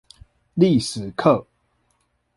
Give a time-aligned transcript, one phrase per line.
[0.57, 1.45] 歷史課